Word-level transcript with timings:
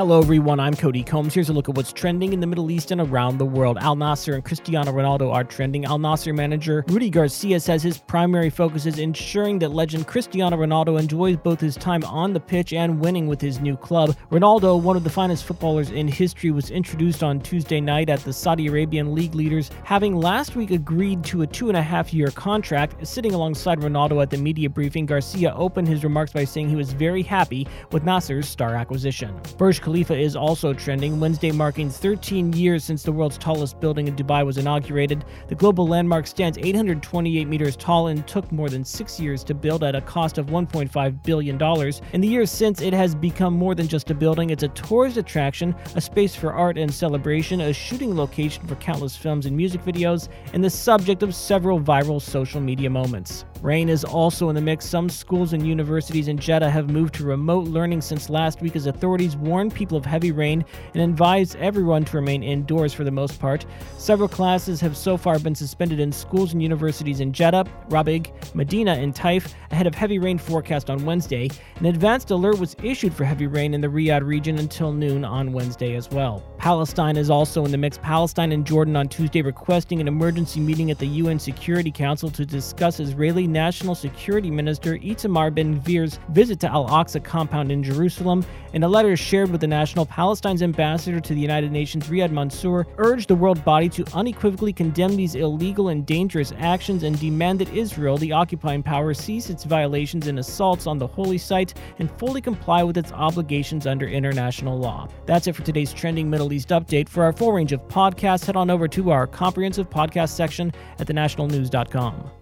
Hello, 0.00 0.18
everyone. 0.18 0.58
I'm 0.58 0.72
Cody 0.72 1.02
Combs. 1.02 1.34
Here's 1.34 1.50
a 1.50 1.52
look 1.52 1.68
at 1.68 1.74
what's 1.74 1.92
trending 1.92 2.32
in 2.32 2.40
the 2.40 2.46
Middle 2.46 2.70
East 2.70 2.90
and 2.90 3.02
around 3.02 3.36
the 3.36 3.44
world. 3.44 3.76
Al 3.82 3.94
Nassr 3.96 4.32
and 4.32 4.42
Cristiano 4.42 4.90
Ronaldo 4.92 5.30
are 5.30 5.44
trending. 5.44 5.84
Al 5.84 5.98
Nassr 5.98 6.34
manager 6.34 6.86
Rudi 6.88 7.10
Garcia 7.10 7.60
says 7.60 7.82
his 7.82 7.98
primary 7.98 8.48
focus 8.48 8.86
is 8.86 8.98
ensuring 8.98 9.58
that 9.58 9.72
legend 9.72 10.06
Cristiano 10.06 10.56
Ronaldo 10.56 10.98
enjoys 10.98 11.36
both 11.36 11.60
his 11.60 11.76
time 11.76 12.02
on 12.04 12.32
the 12.32 12.40
pitch 12.40 12.72
and 12.72 12.98
winning 12.98 13.26
with 13.26 13.42
his 13.42 13.60
new 13.60 13.76
club. 13.76 14.16
Ronaldo, 14.30 14.80
one 14.80 14.96
of 14.96 15.04
the 15.04 15.10
finest 15.10 15.44
footballers 15.44 15.90
in 15.90 16.08
history, 16.08 16.50
was 16.50 16.70
introduced 16.70 17.22
on 17.22 17.38
Tuesday 17.38 17.78
night 17.78 18.08
at 18.08 18.20
the 18.20 18.32
Saudi 18.32 18.68
Arabian 18.68 19.14
league 19.14 19.34
leaders, 19.34 19.70
having 19.84 20.16
last 20.16 20.56
week 20.56 20.70
agreed 20.70 21.22
to 21.24 21.42
a 21.42 21.46
two 21.46 21.68
and 21.68 21.76
a 21.76 21.82
half 21.82 22.14
year 22.14 22.28
contract. 22.28 23.06
Sitting 23.06 23.34
alongside 23.34 23.80
Ronaldo 23.80 24.22
at 24.22 24.30
the 24.30 24.38
media 24.38 24.70
briefing, 24.70 25.04
Garcia 25.04 25.52
opened 25.54 25.88
his 25.88 26.04
remarks 26.04 26.32
by 26.32 26.44
saying 26.44 26.70
he 26.70 26.76
was 26.76 26.94
very 26.94 27.22
happy 27.22 27.68
with 27.92 28.04
Nassr's 28.04 28.48
star 28.48 28.76
acquisition. 28.76 29.38
Burj 29.58 29.89
Khalifa 29.90 30.16
is 30.16 30.36
also 30.36 30.72
trending, 30.72 31.18
Wednesday 31.18 31.50
marking 31.50 31.90
13 31.90 32.52
years 32.52 32.84
since 32.84 33.02
the 33.02 33.10
world's 33.10 33.36
tallest 33.36 33.80
building 33.80 34.06
in 34.06 34.14
Dubai 34.14 34.46
was 34.46 34.56
inaugurated. 34.56 35.24
The 35.48 35.56
global 35.56 35.84
landmark 35.84 36.28
stands 36.28 36.56
828 36.58 37.48
meters 37.48 37.74
tall 37.74 38.06
and 38.06 38.24
took 38.24 38.52
more 38.52 38.68
than 38.68 38.84
six 38.84 39.18
years 39.18 39.42
to 39.42 39.52
build 39.52 39.82
at 39.82 39.96
a 39.96 40.00
cost 40.00 40.38
of 40.38 40.46
$1.5 40.46 41.22
billion. 41.24 41.60
In 42.12 42.20
the 42.20 42.28
years 42.28 42.52
since, 42.52 42.80
it 42.80 42.92
has 42.92 43.16
become 43.16 43.54
more 43.54 43.74
than 43.74 43.88
just 43.88 44.12
a 44.12 44.14
building, 44.14 44.50
it's 44.50 44.62
a 44.62 44.68
tourist 44.68 45.16
attraction, 45.16 45.74
a 45.96 46.00
space 46.00 46.36
for 46.36 46.52
art 46.52 46.78
and 46.78 46.94
celebration, 46.94 47.62
a 47.62 47.72
shooting 47.72 48.14
location 48.14 48.64
for 48.68 48.76
countless 48.76 49.16
films 49.16 49.44
and 49.44 49.56
music 49.56 49.82
videos, 49.84 50.28
and 50.52 50.62
the 50.62 50.70
subject 50.70 51.24
of 51.24 51.34
several 51.34 51.80
viral 51.80 52.22
social 52.22 52.60
media 52.60 52.88
moments. 52.88 53.44
Rain 53.62 53.90
is 53.90 54.04
also 54.04 54.48
in 54.48 54.54
the 54.54 54.60
mix. 54.60 54.86
Some 54.86 55.10
schools 55.10 55.52
and 55.52 55.66
universities 55.66 56.28
in 56.28 56.38
Jeddah 56.38 56.70
have 56.70 56.88
moved 56.88 57.14
to 57.14 57.24
remote 57.24 57.66
learning 57.68 58.00
since 58.00 58.30
last 58.30 58.62
week 58.62 58.74
as 58.74 58.86
authorities 58.86 59.36
warn 59.36 59.70
people 59.70 59.98
of 59.98 60.06
heavy 60.06 60.32
rain 60.32 60.64
and 60.94 61.02
advise 61.02 61.54
everyone 61.56 62.04
to 62.06 62.16
remain 62.16 62.42
indoors 62.42 62.94
for 62.94 63.04
the 63.04 63.10
most 63.10 63.38
part. 63.38 63.66
Several 63.98 64.28
classes 64.28 64.80
have 64.80 64.96
so 64.96 65.18
far 65.18 65.38
been 65.38 65.54
suspended 65.54 66.00
in 66.00 66.10
schools 66.10 66.54
and 66.54 66.62
universities 66.62 67.20
in 67.20 67.32
Jeddah, 67.32 67.66
Rabigh, 67.90 68.32
Medina, 68.54 68.92
and 68.92 69.14
Taif 69.14 69.54
ahead 69.70 69.86
of 69.86 69.94
heavy 69.94 70.18
rain 70.18 70.38
forecast 70.38 70.88
on 70.88 71.04
Wednesday. 71.04 71.50
An 71.76 71.86
advanced 71.86 72.30
alert 72.30 72.58
was 72.58 72.76
issued 72.82 73.12
for 73.12 73.24
heavy 73.24 73.46
rain 73.46 73.74
in 73.74 73.82
the 73.82 73.88
Riyadh 73.88 74.26
region 74.26 74.58
until 74.58 74.92
noon 74.92 75.24
on 75.24 75.52
Wednesday 75.52 75.96
as 75.96 76.10
well. 76.10 76.42
Palestine 76.60 77.16
is 77.16 77.30
also 77.30 77.64
in 77.64 77.70
the 77.70 77.78
mix. 77.78 77.96
Palestine 77.96 78.52
and 78.52 78.66
Jordan 78.66 78.94
on 78.94 79.08
Tuesday 79.08 79.40
requesting 79.40 79.98
an 79.98 80.06
emergency 80.06 80.60
meeting 80.60 80.90
at 80.90 80.98
the 80.98 81.06
UN 81.06 81.38
Security 81.38 81.90
Council 81.90 82.28
to 82.32 82.44
discuss 82.44 83.00
Israeli 83.00 83.46
National 83.46 83.94
Security 83.94 84.50
Minister 84.50 84.98
Itamar 84.98 85.54
Ben 85.54 85.80
Gvir's 85.80 86.18
visit 86.28 86.60
to 86.60 86.70
Al 86.70 86.86
Aqsa 86.86 87.24
compound 87.24 87.72
in 87.72 87.82
Jerusalem. 87.82 88.44
In 88.74 88.82
a 88.82 88.88
letter 88.88 89.16
shared 89.16 89.50
with 89.50 89.62
the 89.62 89.66
National, 89.66 90.04
Palestine's 90.04 90.62
ambassador 90.62 91.18
to 91.18 91.34
the 91.34 91.40
United 91.40 91.72
Nations, 91.72 92.08
Riyad 92.08 92.30
Mansour, 92.30 92.86
urged 92.98 93.28
the 93.28 93.34
world 93.34 93.64
body 93.64 93.88
to 93.88 94.04
unequivocally 94.12 94.74
condemn 94.74 95.16
these 95.16 95.36
illegal 95.36 95.88
and 95.88 96.04
dangerous 96.04 96.52
actions 96.58 97.04
and 97.04 97.18
demand 97.18 97.58
that 97.60 97.72
Israel, 97.72 98.18
the 98.18 98.32
occupying 98.32 98.82
power, 98.82 99.14
cease 99.14 99.48
its 99.48 99.64
violations 99.64 100.26
and 100.26 100.38
assaults 100.38 100.86
on 100.86 100.98
the 100.98 101.06
holy 101.06 101.38
site 101.38 101.72
and 101.98 102.10
fully 102.18 102.42
comply 102.42 102.82
with 102.82 102.98
its 102.98 103.12
obligations 103.12 103.86
under 103.86 104.06
international 104.06 104.78
law. 104.78 105.08
That's 105.24 105.46
it 105.46 105.56
for 105.56 105.62
today's 105.62 105.94
trending 105.94 106.28
Middle 106.28 106.49
East 106.52 106.68
update. 106.68 107.08
For 107.08 107.22
our 107.22 107.32
full 107.32 107.52
range 107.52 107.72
of 107.72 107.80
podcasts, 107.88 108.44
head 108.46 108.56
on 108.56 108.70
over 108.70 108.88
to 108.88 109.10
our 109.10 109.26
comprehensive 109.26 109.90
podcast 109.90 110.30
section 110.30 110.72
at 110.98 111.06
thenationalnews.com. 111.06 112.39